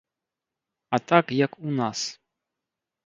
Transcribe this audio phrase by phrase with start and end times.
[0.97, 1.99] А так, як у нас.